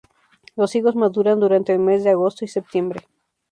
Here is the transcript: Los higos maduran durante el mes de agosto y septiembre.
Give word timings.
Los 0.55 0.73
higos 0.73 0.95
maduran 0.95 1.39
durante 1.39 1.73
el 1.73 1.77
mes 1.77 2.03
de 2.03 2.09
agosto 2.09 2.43
y 2.43 2.47
septiembre. 2.47 3.07